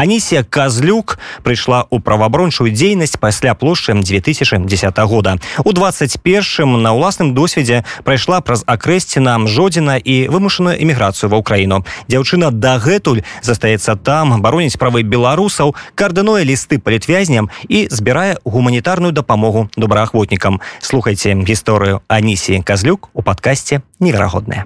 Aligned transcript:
анісія 0.00 0.40
казлюк 0.48 1.20
прыйшла 1.44 1.84
ў 1.84 2.00
праваабрончую 2.00 2.72
дзейнасць 2.72 3.20
пасля 3.20 3.52
плошчы 3.52 3.92
2010 3.92 4.64
года. 5.04 5.36
У 5.60 5.72
21 5.76 6.80
на 6.80 6.96
ўласным 6.96 7.36
досведзе 7.36 7.84
прайшла 8.04 8.40
праз 8.40 8.64
акрэсціна 8.64 9.36
жодзіна 9.44 10.00
і 10.00 10.32
вымушаную 10.32 10.80
эміграцыю 10.80 11.28
ва 11.28 11.44
ўкраіну 11.44 11.84
дзяўчына 12.08 12.48
дагэтуль 12.48 13.20
застаецца 13.44 14.00
там 14.00 14.40
бароніць 14.40 14.80
правы 14.80 15.04
беларусаў 15.04 15.76
кардынуе 15.94 16.48
лісты 16.48 16.80
палітвязням 16.80 17.52
і 17.68 17.84
збірае 17.92 18.40
гуманітарную 18.44 19.12
дапамогу 19.12 19.68
добраахвотнікам 19.76 20.60
слухайте 20.80 21.36
гісторыю 21.36 22.00
анісіі 22.08 22.64
казлюк 22.64 23.12
у 23.12 23.22
падкасці 23.22 23.84
неверагодная 24.00 24.64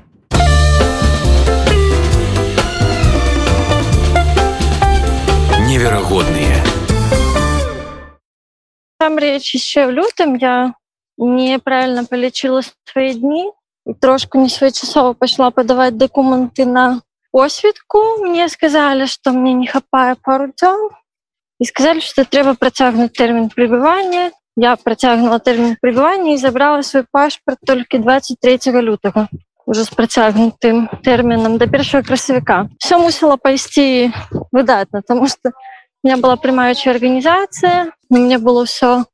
неверагодныя 5.75 6.63
там 8.99 9.19
речь 9.19 9.53
еще 9.55 9.87
в 9.87 9.91
лютым 9.91 10.37
я 10.37 10.75
неправильно 11.19 12.05
полечила 12.05 12.63
свои 12.91 13.13
дни. 13.13 13.51
Трошку 14.01 14.39
не 14.39 14.49
своечасова 14.49 15.13
пошла 15.13 15.51
подавать 15.51 15.99
документы 15.99 16.65
на 16.65 17.03
осведку 17.33 17.99
мне 18.21 18.49
сказали 18.49 19.05
что 19.07 19.33
мне 19.33 19.53
не 19.53 19.67
хапае 19.67 20.15
пару 20.15 20.53
дзён 20.57 20.91
и 21.59 21.65
сказали 21.65 22.01
что 22.01 22.25
трэба 22.25 22.55
процягнуть 22.55 23.13
термин 23.13 23.51
пребывания. 23.51 24.31
Я 24.57 24.77
процягнула 24.77 25.41
термин 25.41 25.77
пребывания 25.81 26.35
и 26.35 26.39
забрала 26.39 26.83
свой 26.83 27.05
пашпорт 27.11 27.59
только 27.67 27.99
23 27.99 28.73
лютого 28.81 29.29
уже 29.67 29.85
с 29.85 29.89
процягнутым 29.89 30.89
термином 31.03 31.59
до 31.59 31.67
першего 31.67 32.03
красавіка 32.03 32.69
все 32.79 32.99
мусила 32.99 33.37
пойти 33.37 34.13
выдатно 34.53 35.03
потому 35.03 35.27
что 35.27 35.51
у 36.03 36.07
меня 36.07 36.17
была 36.17 36.37
прямаючая 36.37 36.95
организация 36.95 37.93
у 38.11 38.17
меня 38.17 38.39
было 38.39 38.65
все 38.65 39.05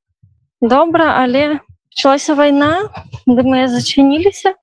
добра 0.60 1.22
але 1.22 1.60
началася 1.90 2.34
война 2.34 2.90
да 3.26 3.42
мы 3.42 3.68
зачыніліся 3.68 4.54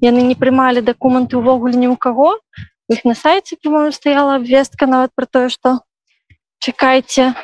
яны 0.00 0.22
не 0.22 0.34
прымалі 0.34 0.80
документы 0.80 1.36
увогуле 1.36 1.74
ні 1.76 1.88
у 1.88 1.96
кого. 1.96 2.38
Их 2.88 3.04
на 3.04 3.14
сайте 3.14 3.56
по-моему 3.56 3.92
стояла 3.92 4.36
обвестка 4.36 4.86
нават 4.86 5.10
про 5.14 5.26
тое 5.26 5.48
что 5.48 5.80
чакайте 6.58 7.34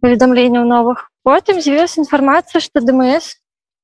паведамленняў 0.00 0.64
новых 0.64 1.10
потым 1.22 1.60
з'явилась 1.60 1.98
информация 1.98 2.60
что 2.60 2.80
дмс 2.80 3.36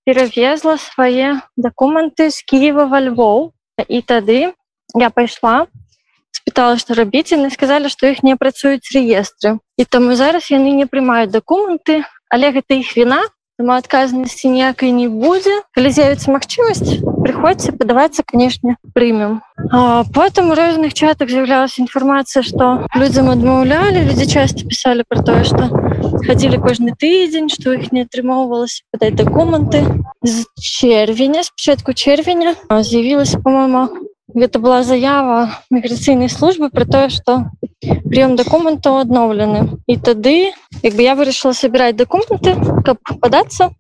перавезла 0.05 0.77
свае 0.77 1.41
документы 1.57 2.31
з 2.31 2.45
киева 2.45 2.87
во 2.91 3.01
львоў 3.09 3.53
і 3.89 4.01
тады 4.03 4.53
я 4.99 5.11
пайшла 5.11 5.67
спытала 6.31 6.79
что 6.79 6.95
рабіць 6.95 7.33
яны 7.33 7.51
сказали 7.51 7.89
что 7.89 8.07
их 8.07 8.23
не 8.23 8.37
працуюць 8.37 8.95
реестры 8.95 9.59
і 9.77 9.85
таму 9.85 10.15
зараз 10.15 10.51
яны 10.51 10.73
не 10.79 10.87
прымаюць 10.87 11.35
документы 11.35 12.05
але 12.31 12.53
гэта 12.57 12.81
іх 12.81 12.97
вина 12.97 13.23
Таму 13.61 13.75
адказнасці 13.77 14.49
ніякай 14.49 14.89
не 14.89 15.05
будзе. 15.13 15.53
Калі 15.77 15.91
з'явіцца 15.93 16.33
магчымасць, 16.33 16.95
прыходзьце 17.05 17.75
падавацца, 17.77 18.25
канешне, 18.25 18.81
прымем. 18.97 19.35
Потым 20.15 20.51
у 20.51 20.55
розных 20.55 20.95
чатах 20.95 21.29
з'яўлялася 21.29 21.83
інфармацыя, 21.85 22.43
што 22.43 22.89
людзям 22.97 23.31
адмаўлялі, 23.31 24.03
людзі 24.09 24.27
часта 24.27 24.65
пісалі 24.67 25.05
пра 25.09 25.23
тое, 25.23 25.45
што 25.45 25.69
хадзілі 26.27 26.59
кожны 26.65 26.97
тыдзень, 26.97 27.53
што 27.53 27.77
іх 27.77 27.93
не 27.93 28.07
атрымоўвалася 28.09 28.83
падаць 28.91 29.19
дакументы. 29.21 29.85
З 30.25 30.45
чэрвеня, 30.57 31.45
спачатку 31.45 31.93
чэрвеня 31.93 32.57
з'явілася, 32.71 33.41
по-моему, 33.45 33.89
гэта 34.35 34.59
была 34.59 34.83
заява 34.83 35.51
міграцыйнай 35.71 36.29
службы 36.29 36.71
про 36.71 36.85
тое 36.85 37.09
что 37.09 37.51
прыём 37.83 38.37
дакументаў 38.37 39.01
адноўлены 39.03 39.81
і 39.87 39.97
тады 39.97 40.53
як 40.83 40.95
бы 40.95 41.03
я 41.03 41.15
вырашыла 41.19 41.53
сабіраць 41.53 41.97
дакументы 41.97 42.55
каб 42.87 42.99
падацца 43.21 43.71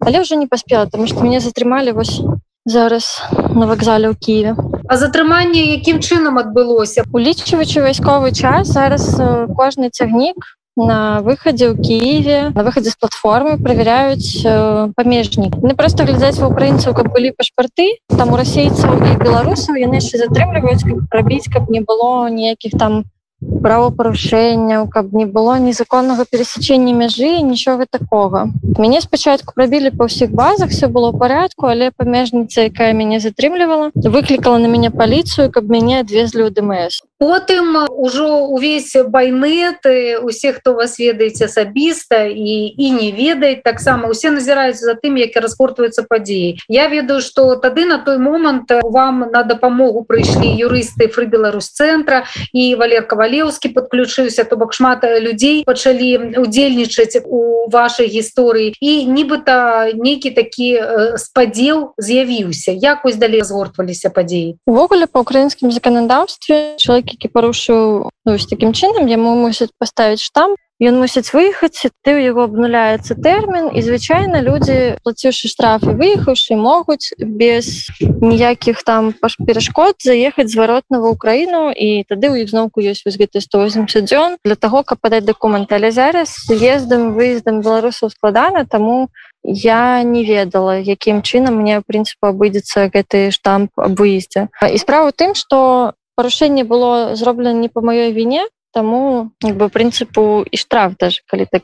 але 0.00 0.22
ўжо 0.24 0.34
не 0.34 0.46
паспела 0.46 0.86
тому 0.86 1.06
что 1.06 1.22
мяне 1.22 1.40
затрымалі 1.40 1.92
вось 1.92 2.20
зараз 2.64 3.22
на 3.54 3.66
вакзале 3.70 4.10
ў 4.10 4.14
Киеве 4.18 4.56
а 4.90 4.96
затрыманне 4.98 5.62
якім 5.78 6.02
чынам 6.02 6.42
адбылося 6.42 7.06
улічваючы 7.14 7.86
вайсковы 7.86 8.34
час 8.34 8.74
зараз 8.74 9.06
кожны 9.54 9.90
цягнік 9.94 10.50
на 10.74 11.22
выхадзе 11.22 11.70
ў 11.70 11.78
Киеве 11.78 12.50
на 12.56 12.66
выхадзе 12.66 12.90
з 12.90 12.98
платформы 12.98 13.54
проверяюць 13.62 14.42
э, 14.42 14.90
памежнік 14.98 15.62
не 15.62 15.74
просто 15.78 16.08
глядзяць 16.10 16.42
ва 16.42 16.50
украінцаў 16.50 16.94
каб 16.98 17.14
былі 17.14 17.30
пашпарты 17.38 18.02
там 18.10 18.34
у 18.34 18.40
расейцаў 18.40 18.98
і 18.98 19.14
беларусаў 19.22 19.78
яны 19.78 20.02
яшчэ 20.02 20.26
затрымліваюць 20.26 20.82
рабіць 21.14 21.46
каб 21.46 21.70
не 21.70 21.86
было 21.86 22.26
ніякіх 22.26 22.74
там 22.74 23.06
правопарушэнняў 23.40 24.88
каб 24.92 25.12
не 25.16 25.26
было 25.26 25.58
незаконнага 25.58 26.24
перасячэння 26.30 26.92
мяжы 26.92 27.40
нічога 27.40 27.86
такога. 27.90 28.48
Мяне 28.78 29.00
спачатку 29.00 29.56
прабілі 29.56 29.92
па 29.96 30.08
ўсіх 30.08 30.30
базах 30.30 30.70
все 30.70 30.88
было 30.88 31.12
порядку 31.12 31.72
але 31.72 31.90
памежніца 31.90 32.68
якая 32.68 32.92
мяне 32.92 33.20
затрымлівала 33.20 33.90
выклікала 33.94 34.58
на 34.58 34.68
мяне 34.68 34.90
паліцыю 34.90 35.48
каб 35.50 35.72
мяне 35.72 36.00
адвезлі 36.04 36.48
ў 36.48 36.50
дмс 36.52 37.00
потым 37.20 37.76
ужо 37.90 38.48
увесь 38.48 38.96
байнеты 39.06 40.18
усе 40.18 40.52
хто 40.52 40.72
вас 40.72 40.98
ведаеце 40.98 41.44
асабіста 41.44 42.24
і 42.24 42.72
і 42.72 42.90
не 42.96 43.12
ведаюць 43.12 43.62
таксама 43.62 44.08
усе 44.08 44.32
назіраюць 44.32 44.80
за 44.80 44.96
тым 44.96 45.20
як 45.20 45.36
распортваюцца 45.36 46.02
падзеі. 46.08 46.56
Я 46.68 46.88
ведаю 46.88 47.20
что 47.20 47.56
тады 47.56 47.84
на 47.84 47.98
той 47.98 48.16
момант 48.16 48.72
вам 48.82 49.28
на 49.32 49.42
дапамогу 49.44 50.02
прыйшлі 50.08 50.48
юрысты 50.48 51.12
фры 51.12 51.28
беларус 51.28 51.68
цэнтра 51.76 52.24
і 52.56 52.74
валер 52.80 53.04
кавалеўскі 53.30 53.68
подключыўся 53.70 54.44
то 54.44 54.56
бок 54.56 54.74
шмат 54.74 55.04
людзей 55.06 55.62
пачалі 55.64 56.34
удзельнічаць 56.42 57.22
у 57.24 57.70
вашай 57.70 58.10
гісторыі. 58.10 58.74
І 58.80 59.06
нібыта 59.06 59.94
нейкі 59.94 60.30
такі 60.34 61.14
спадзел 61.16 61.94
з'явіўся. 61.98 62.74
Як 62.74 63.04
вось 63.04 63.16
далей 63.16 63.42
згортваліся 63.42 64.10
падзеі? 64.10 64.58
Увогуле 64.66 65.06
по 65.06 65.20
украінскім 65.20 65.70
заканадаўстве 65.70 66.74
чалавек 66.76 67.14
які 67.14 67.28
парушыў 67.30 68.10
ну, 68.26 68.38
таким 68.50 68.74
чынам 68.74 69.06
яму 69.06 69.38
мусяць 69.38 69.70
паставіць 69.78 70.22
штамп 70.22 70.58
ён 70.80 70.96
мусіць 70.96 71.28
выехаць 71.36 71.92
ты 72.00 72.16
ў 72.16 72.32
яго 72.32 72.48
абнуляецца 72.48 73.12
тэрмін 73.20 73.68
і 73.76 73.80
звычайна 73.84 74.40
людзі 74.40 74.96
плаціўшы 75.04 75.52
штрафы 75.52 75.92
выехаўшы 75.92 76.56
могуць 76.56 77.12
без 77.20 77.92
ніякіх 78.00 78.80
там 78.80 79.12
перашкод 79.44 80.00
заехаць 80.00 80.48
зваротна 80.48 81.04
ва 81.04 81.12
ўкраіну 81.12 81.68
і 81.76 82.08
тады 82.08 82.32
ў 82.32 82.48
іх 82.48 82.48
зноўку 82.48 82.80
ёсць 82.80 83.04
вось 83.04 83.20
гэты 83.20 83.44
180 83.44 84.08
дзён 84.08 84.40
для 84.40 84.56
таго 84.56 84.80
каб 84.80 85.04
падаць 85.04 85.28
дакументы 85.28 85.76
але 85.76 85.92
зараз 85.92 86.32
ездам 86.48 87.12
выездам 87.12 87.60
беларусаў 87.60 88.08
складана 88.08 88.64
таму 88.64 89.12
я 89.44 90.00
не 90.00 90.24
ведала 90.24 90.80
якім 90.80 91.20
чынам 91.20 91.60
мне 91.60 91.84
прынцыпу 91.84 92.32
абыдзецца 92.32 92.88
гэты 92.88 93.28
штамп 93.36 93.76
аб 93.76 94.00
выездзе 94.00 94.48
і 94.64 94.78
справа 94.80 95.12
тым 95.12 95.36
что 95.36 95.92
парушэнне 96.16 96.64
было 96.64 97.16
зроблена 97.20 97.60
не 97.60 97.68
по 97.68 97.84
маёй 97.84 98.16
віне 98.16 98.48
тому 98.72 99.30
як 99.42 99.56
бы 99.56 99.68
прынцыпу 99.68 100.46
і 100.50 100.56
штраф 100.56 100.96
даже 100.98 101.22
калі 101.26 101.46
так 101.50 101.62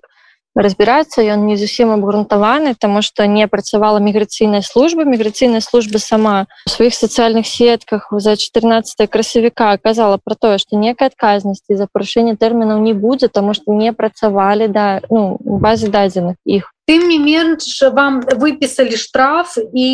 разбірацца 0.56 1.20
ён 1.22 1.44
не 1.46 1.56
зусім 1.56 1.92
абгрунтаваны 1.92 2.74
тому 2.74 3.02
что 3.02 3.26
не 3.26 3.46
працавала 3.46 3.98
міграцыйная 3.98 4.62
служба. 4.62 5.04
Міграцыйная 5.04 5.60
служба 5.60 5.98
сама 5.98 6.46
у 6.66 6.70
сваіх 6.70 6.94
сацыяльных 6.94 7.46
сетках 7.46 8.08
за 8.10 8.36
14 8.36 9.10
красавіка 9.10 9.72
оказала 9.72 10.18
про 10.18 10.34
тое 10.34 10.58
что 10.58 10.76
некай 10.76 11.08
адказнасці 11.08 11.76
за 11.76 11.86
парушэнне 11.92 12.36
тэрмінаў 12.36 12.80
не 12.80 12.94
будзе 12.94 13.28
тому 13.28 13.54
что 13.54 13.72
не 13.72 13.92
працавалі 13.92 14.68
да 14.68 15.00
ну, 15.10 15.36
базы 15.44 15.88
дадзеных 15.88 16.36
іх 16.44 16.72
тым 16.86 17.08
не 17.10 17.18
менш 17.18 17.82
вам 17.92 18.22
выпісалі 18.22 18.96
штраф 18.96 19.58
і 19.58 19.88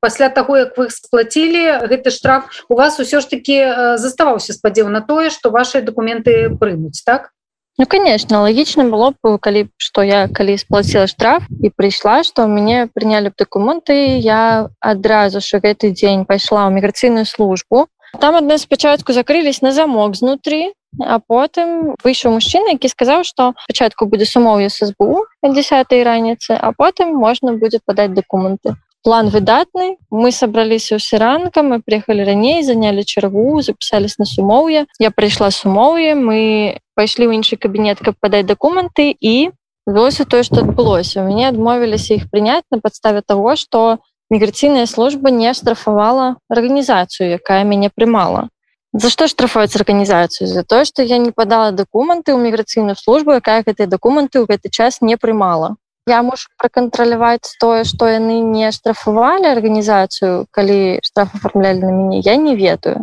пасля 0.00 0.28
таго 0.28 0.58
як 0.58 0.76
вы 0.76 0.90
сплацілі 0.90 1.88
гэты 1.88 2.10
штраф 2.10 2.66
у 2.68 2.74
вас 2.74 3.00
усё 3.00 3.20
ж 3.22 3.30
таки 3.30 3.62
заставаўся 3.96 4.52
спадзеў 4.52 4.90
на 4.90 5.00
тое 5.00 5.30
что 5.30 5.50
ваши 5.50 5.80
документы 5.80 6.50
прымуць 6.58 7.06
так 7.06 7.30
Ну 7.78 7.86
конечно 7.86 8.42
лагічна 8.42 8.84
было 8.86 9.10
б 9.10 9.38
калі 9.38 9.66
что 9.76 10.02
я 10.02 10.28
калі 10.28 10.58
сплаціла 10.58 11.06
штраф 11.06 11.42
і 11.62 11.70
прыйшла 11.74 12.22
что 12.22 12.46
мяне 12.46 12.86
прынялі 12.86 13.30
б 13.30 13.34
документы 13.38 14.18
я 14.18 14.70
адразу 14.78 15.40
ж 15.40 15.58
гэты 15.58 15.90
дзень 15.90 16.24
пайшла 16.24 16.68
ў 16.68 16.74
міграцыйную 16.78 17.26
службу 17.26 17.86
там 18.20 18.38
адна 18.38 18.58
спачатку 18.58 19.12
закрылись 19.12 19.62
на 19.62 19.72
замок 19.72 20.14
знутры 20.14 20.70
А 21.00 21.18
потым 21.18 21.94
выйшаў 22.04 22.38
мужчына, 22.38 22.74
які 22.78 22.88
сказаў, 22.88 23.24
што 23.26 23.52
пачатку 23.66 24.06
будзе 24.06 24.26
сумоўе 24.30 24.70
СБУ 24.70 25.26
10 25.42 25.92
раніцы, 26.06 26.54
а 26.54 26.72
потым 26.72 27.14
можна 27.18 27.54
будзе 27.58 27.80
падаць 27.84 28.14
дакументы. 28.14 28.76
План 29.04 29.28
выдатны. 29.28 29.98
Мы 30.08 30.32
сабраліся 30.32 30.96
ўсе 30.96 31.18
ранкам, 31.20 31.74
мы 31.74 31.82
приехалі 31.82 32.24
раней, 32.24 32.62
занялі 32.64 33.04
чаргу, 33.04 33.60
запісались 33.60 34.16
на 34.16 34.24
сумоўе. 34.24 34.86
Я 34.98 35.10
прыйшла 35.10 35.50
сумоўе, 35.50 36.14
мы 36.14 36.78
пайшлі 36.94 37.28
ў 37.28 37.42
іншы 37.42 37.60
кабінет, 37.60 38.00
каб 38.00 38.16
падаць 38.20 38.46
дакументы 38.46 39.10
і 39.12 39.50
вылося 39.86 40.24
тое, 40.24 40.42
што 40.42 40.64
адбылося. 40.64 41.26
Мяне 41.26 41.50
адмовіліся 41.50 42.16
іх 42.18 42.30
прыняць 42.32 42.64
на 42.70 42.80
падставе 42.80 43.20
таго, 43.20 43.54
што 43.60 44.00
міграцыйная 44.30 44.86
служба 44.86 45.30
не 45.30 45.52
штрафавала 45.54 46.36
арганізацыю, 46.48 47.36
якая 47.38 47.62
мяне 47.64 47.90
прымала 47.94 48.48
За 48.94 49.08
што 49.10 49.26
штрафуюць 49.26 49.74
арганізацыю 49.74 50.46
за 50.46 50.62
тое 50.62 50.84
што 50.86 51.02
я 51.02 51.16
не 51.18 51.32
падала 51.34 51.72
дакументы 51.74 52.30
ў 52.30 52.38
міграцыйную 52.38 52.94
службу 52.94 53.34
якая 53.34 53.66
гэтыя 53.66 53.90
дакументы 53.90 54.38
ў 54.38 54.46
гэты 54.46 54.70
час 54.70 55.00
не 55.02 55.16
прымала 55.18 55.74
я 56.06 56.20
мушу 56.22 56.46
пракантраляваць 56.62 57.58
тое 57.58 57.82
што 57.90 58.06
яны 58.12 58.38
не 58.52 58.70
штрафавалі 58.76 59.50
арганізацыю 59.50 60.46
калі 60.54 60.78
штраф 61.02 61.34
аформлялі 61.34 61.82
на 61.82 61.90
мяне 61.90 62.22
я 62.22 62.38
не 62.38 62.54
ведаю 62.54 63.02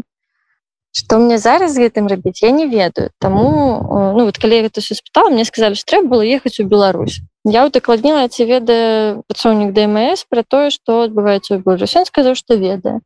что 0.91 1.17
мне 1.17 1.37
зараз 1.37 1.77
гэтым 1.77 2.07
рабіць 2.07 2.43
я 2.43 2.51
не 2.51 2.67
ведаю. 2.67 3.11
Таму 3.19 4.13
ну 4.17 4.25
вот 4.25 4.37
калі 4.37 4.61
гэта 4.67 4.81
все 4.81 4.95
спытала 4.95 5.29
мне 5.29 5.45
сказали 5.45 5.73
что 5.73 5.95
трэба 5.95 6.07
было 6.07 6.21
ехаць 6.21 6.59
у 6.59 6.65
Беларусь. 6.65 7.21
Я 7.43 7.65
удакладніла 7.65 8.27
ці 8.27 8.45
ведае 8.45 9.23
працоўнік 9.27 9.73
дмс 9.73 10.25
про 10.29 10.43
тое 10.43 10.69
что 10.69 11.03
адбываецца 11.07 11.55
у 11.55 11.59
Беларусь 11.59 11.95
он 11.95 12.05
сказаў 12.05 12.35
что 12.35 12.55
ведае 12.55 13.01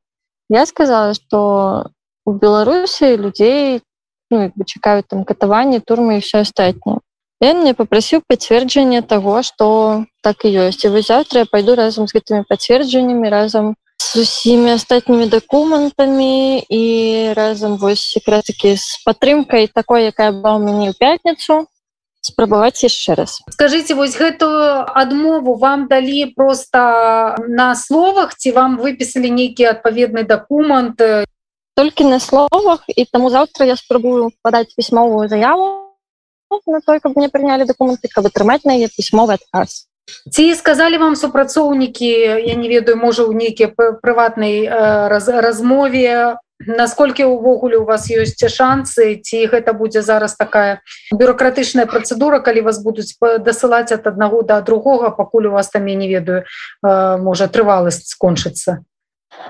я 0.49 0.65
сказала 0.65 1.13
что 1.13 1.89
у 2.25 2.33
беларусі 2.33 3.15
людзей 3.15 3.81
ну, 4.31 4.51
чакаюць 4.65 5.07
там 5.07 5.23
катаванне 5.23 5.79
турмы 5.79 6.17
і 6.17 6.25
все 6.25 6.41
астатняе 6.41 6.99
Ён 7.43 7.61
мне 7.61 7.73
попрасіў 7.75 8.21
пацверджанне 8.27 9.01
того 9.01 9.43
что 9.43 10.05
так 10.23 10.45
і 10.45 10.51
ёсць 10.67 10.85
і 10.87 10.89
вы 10.89 11.01
завтра 11.01 11.43
я 11.43 11.45
пойду 11.45 11.75
разам 11.75 12.07
з 12.07 12.15
гэтымі 12.15 12.47
пацверджаннямі 12.47 13.29
разам 13.29 13.75
з 14.15 14.21
усімі 14.21 14.71
астатнімі 14.71 15.27
дакументамі 15.27 16.59
і 16.69 16.83
разам 17.35 17.75
вось 17.77 17.99
секретакі 18.15 18.77
з 18.79 19.03
падтрымкай 19.03 19.67
такой 19.67 20.07
якая 20.07 20.31
была 20.31 20.55
ў 20.55 20.63
мяне 20.63 20.87
ў 20.91 20.95
пятніцу 20.95 21.67
спрабаваць 22.23 22.79
яшчэ 22.79 23.19
раз. 23.19 23.43
Скажите 23.51 23.91
вось 23.91 24.15
гэтую 24.15 24.87
адмову 24.95 25.59
вам 25.59 25.91
далі 25.91 26.31
просто 26.31 27.35
на 27.43 27.75
словах 27.75 28.39
ці 28.39 28.55
вам 28.55 28.79
выпісалі 28.79 29.35
нейкі 29.35 29.67
адпаведны 29.75 30.23
дакумент 30.23 30.95
толькі 31.75 32.07
на 32.07 32.23
словах 32.23 32.87
і 32.87 33.03
таму 33.11 33.27
завтра 33.27 33.67
я 33.67 33.75
спрабую 33.75 34.31
падаць 34.39 34.71
пісьмовую 34.79 35.27
заяву 35.27 35.91
на 36.71 36.79
той 36.79 37.03
каб 37.03 37.19
мне 37.19 37.27
прынялі 37.27 37.67
дакументы 37.67 38.07
каб 38.07 38.31
атрымаць 38.31 38.63
на 38.63 38.79
яе 38.79 38.87
пісьмовы 38.87 39.35
адказ 39.35 39.91
ці 40.31 40.55
сказалі 40.55 40.97
вам 40.97 41.15
супрацоўнікі 41.15 42.09
я 42.45 42.55
не 42.55 42.67
ведаю 42.69 42.97
можа 42.97 43.25
ў 43.25 43.33
нейкія 43.33 43.69
прыватнай 43.75 44.67
раз, 45.09 45.29
размове 45.29 46.37
насколькі 46.59 47.27
ўвогуле 47.27 47.77
у 47.77 47.85
вас 47.85 48.07
ёсць 48.07 48.39
шансы 48.47 49.19
ці 49.19 49.37
гэта 49.51 49.73
будзе 49.73 50.01
зараз 50.01 50.35
такая 50.39 50.81
бюрократычная 51.11 51.85
працэдура 51.85 52.39
калі 52.39 52.65
вас 52.69 52.79
будуць 52.79 53.17
дасылаць 53.19 53.91
ад 53.91 54.07
аднаго 54.07 54.41
да 54.41 54.61
другога 54.61 55.11
пакуль 55.11 55.47
у 55.47 55.51
вас 55.51 55.69
там 55.69 55.85
я 55.85 55.95
не 55.95 56.07
ведаю 56.07 56.45
можа 56.81 57.47
трываласць 57.47 58.07
скончыцца? 58.07 58.83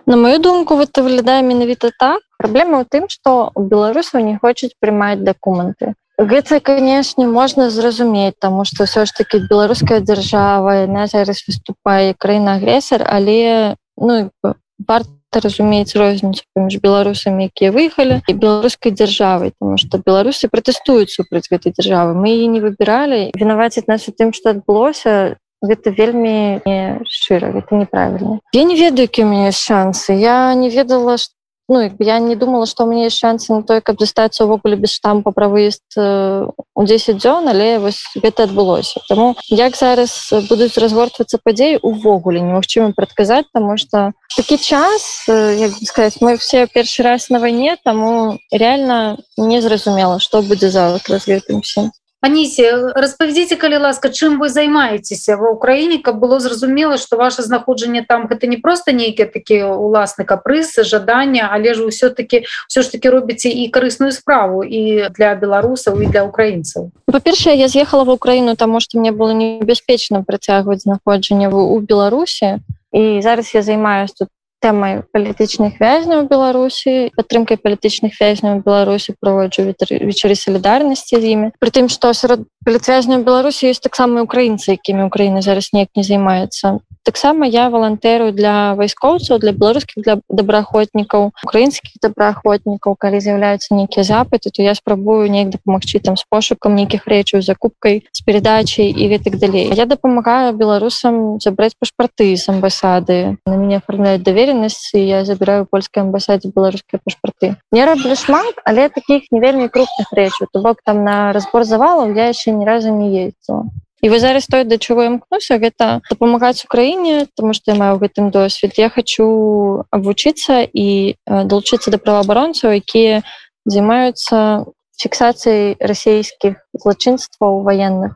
На 0.05 0.17
мою 0.17 0.39
думку 0.39 0.81
это 0.81 1.03
выглядае 1.03 1.45
менавіта 1.45 1.91
так. 1.93 2.21
Праблема 2.41 2.81
ў 2.81 2.89
тым 2.89 3.05
што 3.07 3.53
беларусаў 3.53 4.25
не 4.25 4.35
хочуць 4.41 4.73
прымаць 4.81 5.21
дакументы 5.21 5.93
Гэта 6.17 6.61
канешне 6.63 7.27
можна 7.27 7.69
зразумець 7.69 8.39
таму 8.39 8.63
што 8.63 8.87
ўсё 8.87 9.03
ж 9.03 9.11
таки 9.11 9.43
беларуская 9.51 9.99
дзяржава 9.99 10.87
на 10.87 11.07
зараз 11.11 11.43
выступае 11.43 12.15
краіна 12.15 12.55
агрэсар 12.55 13.03
але 13.03 13.75
ну 13.99 14.31
варта 14.79 15.11
разумець 15.43 15.91
розніцу 15.99 16.47
паміж 16.55 16.79
беларусамі 16.79 17.51
якія 17.51 17.75
выехалі 17.75 18.23
і 18.23 18.33
беларускай 18.33 18.95
дзяржавай 18.95 19.51
тому 19.59 19.75
что 19.75 19.99
беларусы 19.99 20.47
пратэстуюць 20.47 21.11
супраць 21.11 21.51
гэтай 21.51 21.75
дзяржавы. 21.75 22.15
Мы 22.15 22.39
і 22.43 22.47
не 22.47 22.63
выбіралі. 22.63 23.35
Вінаваціць 23.35 23.91
нас 23.91 24.07
у 24.07 24.15
тым 24.15 24.31
што 24.31 24.55
адбылося 24.55 25.35
гэта 25.59 25.91
вельмі 25.91 26.63
шчыра 27.11 27.51
гэта 27.51 27.75
неправільна 27.75 28.39
я 28.55 28.63
не 28.63 28.79
ведаю 28.79 29.11
які 29.11 29.27
у 29.27 29.35
мяне 29.35 29.51
шансы. 29.51 30.15
Я 30.15 30.55
не 30.55 30.71
ведала 30.71 31.19
что 31.19 31.34
ну 31.67 31.91
я 31.99 32.19
не 32.19 32.35
думала 32.35 32.65
что 32.65 32.83
у 32.83 32.87
меня 32.87 33.05
есть 33.05 33.17
шансы 33.17 33.53
на 33.53 33.63
той 33.63 33.81
каб 33.81 33.99
застацца 33.99 34.45
увогуле 34.45 34.75
без 34.75 34.91
штампа 34.93 35.31
пра 35.31 35.47
выезд 35.49 35.83
у 35.97 36.83
10 36.83 37.17
дзён 37.17 37.47
але 37.47 37.79
вось 37.79 38.03
гэта 38.15 38.43
адбылося. 38.43 39.01
Таму 39.09 39.35
як 39.49 39.75
зараз 39.75 40.33
будуць 40.49 40.77
разгортвацца 40.77 41.39
падзеі 41.43 41.79
увогуле 41.81 42.41
немагчыма 42.41 42.93
прадказаць 42.93 43.49
тому 43.53 43.77
что 43.77 44.11
такі 44.35 44.57
час 44.57 45.25
э, 45.27 45.55
як 45.59 45.71
сказать 45.83 46.21
мы 46.21 46.37
все 46.37 46.67
першы 46.67 47.03
раз 47.03 47.29
на 47.29 47.39
вайне 47.39 47.77
таму 47.83 48.39
реально 48.51 49.17
незразумела 49.37 50.19
что 50.19 50.41
будзе 50.41 50.69
завтра 50.69 51.19
з 51.19 51.27
гэтым 51.27 51.61
всем 51.61 51.91
Анісе 52.25 52.71
распавядзіце 52.97 53.55
калі 53.61 53.85
ласка 53.85 54.09
чым 54.09 54.39
вы 54.41 54.49
займаецеся? 54.49 55.37
Ва 55.37 55.53
ўкраіне 55.53 56.01
каб 56.01 56.17
было 56.17 56.41
зразумела 56.41 56.97
што 56.97 57.21
ваше 57.21 57.45
знаходжанне 57.45 58.01
там 58.01 58.25
гэта 58.25 58.49
не 58.49 58.57
просто 58.57 58.91
нейкія 58.91 59.29
такія 59.29 59.69
уласны 59.69 60.25
капрысы 60.25 60.81
жадання 60.81 61.53
але 61.53 61.77
ж 61.77 61.85
ўсё-таки 61.85 62.49
все 62.67 62.81
ж 62.81 62.91
таки 62.91 63.13
робіце 63.13 63.53
і 63.53 63.69
карысную 63.69 64.11
справу 64.11 64.65
і 64.65 65.13
для 65.13 65.37
беларусаў 65.37 66.01
і 66.01 66.09
для 66.09 66.25
украінцаў 66.25 66.89
па-першае 67.05 67.55
я 67.55 67.67
з'ехала 67.67 68.03
в 68.03 68.09
Украіну 68.09 68.55
таму 68.55 68.79
што 68.81 68.99
мне 68.99 69.11
было 69.11 69.31
небяспечна 69.31 70.23
працягваць 70.23 70.81
знаходжанне 70.81 71.49
у 71.49 71.79
Беларусі. 71.79 72.59
І 72.91 73.21
зараз 73.21 73.55
я 73.55 73.61
займаюсь 73.61 74.13
тут 74.13 74.29
тэмай 74.65 75.05
палітычных 75.13 75.77
вязняў 75.77 76.25
беларусі 76.25 77.13
падтрымкай 77.13 77.61
палітычных 77.61 78.17
вязняў 78.17 78.65
беларусі 78.65 79.13
проводжу 79.21 79.69
вечары 79.69 80.35
салідарнасці 80.41 81.21
з 81.21 81.33
імі 81.37 81.47
притым 81.61 81.85
што 81.93 82.13
сярод 82.17 82.49
палітвязняў 82.65 83.21
беларусі 83.29 83.69
есть 83.69 83.85
таксама 83.85 84.25
украінцы 84.25 84.73
якімі 84.73 85.05
украіны 85.05 85.45
зараз 85.45 85.69
неяк 85.77 85.93
не 85.93 86.03
займаецца 86.09 86.81
таксама 87.05 87.45
я 87.45 87.69
валантэрую 87.69 88.33
для 88.33 88.73
вайскоўцаў 88.75 89.39
для 89.39 89.53
беларускіх 89.53 90.03
для 90.03 90.17
добраахвотнікаў 90.27 91.31
украінскіх 91.45 92.01
добраахвотнікаў. 92.01 92.97
Калі 92.97 93.21
з'яўляюцца 93.21 93.77
нейкія 93.77 94.03
запыты 94.03 94.49
то 94.49 94.65
я 94.65 94.73
спрабую 94.75 95.29
неяк 95.29 95.53
дапамагчы 95.53 96.01
там 96.01 96.17
з 96.17 96.25
пошукам 96.27 96.75
нейкіх 96.75 97.05
рэчаў 97.05 97.45
закупкай 97.45 98.01
з 98.11 98.19
перадачай 98.25 98.89
і 98.89 99.07
гэтак 99.13 99.37
далей. 99.37 99.69
Я 99.71 99.85
дапамагаю 99.85 100.57
беларусам 100.57 101.37
забраць 101.39 101.77
пашпарты 101.77 102.33
з 102.35 102.49
амбасады. 102.49 103.37
На 103.45 103.55
мяне 103.55 103.77
аформляюць 103.77 104.25
даверенасць 104.25 104.97
я 104.97 105.23
забіраю 105.23 105.69
польскай 105.69 106.01
амбасадзе 106.03 106.49
беларускія 106.49 106.99
пашпарты. 107.05 107.55
Не 107.71 107.85
раблю 107.85 108.17
шмат 108.17 108.57
але 108.65 108.89
таких 108.89 109.29
не 109.31 109.39
вельмі 109.39 109.69
крупных 109.69 110.09
рэчаў. 110.11 110.49
То 110.51 110.65
бок 110.65 110.81
там 110.83 111.05
на 111.05 111.31
разбор 111.33 111.63
завалаў 111.63 112.17
я 112.17 112.33
яшчэ 112.33 112.51
ні 112.51 112.65
разу 112.65 112.89
не 112.89 113.29
ездзіла 113.29 113.69
і 114.05 114.09
вы 114.09 114.19
зараз 114.19 114.45
той 114.45 114.69
да 114.69 114.77
чаго 114.77 115.01
імкнуся 115.09 115.57
гэта 115.57 116.05
дапамагаць 116.05 116.61
украіне 116.61 117.25
тому 117.33 117.57
что 117.57 117.73
я 117.73 117.77
маю 117.77 117.97
гэтым 117.97 118.29
досвед. 118.29 118.77
Я 118.77 118.93
хочу 118.93 119.81
абвучыцца 119.89 120.61
і 120.61 121.17
далучыцца 121.25 121.89
да 121.89 121.97
праваабаронцаў 121.97 122.77
якія 122.77 123.25
займаюцца 123.65 124.69
фіксацыяй 125.01 125.81
расійскіх 125.81 126.61
злачынстваў 126.77 127.65
военных. 127.65 128.13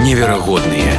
Неверагодныя 0.00 0.96